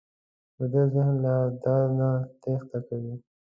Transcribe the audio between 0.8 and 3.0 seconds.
ذهن له درد نه تېښته